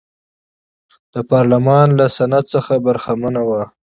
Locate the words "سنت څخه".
2.17-2.73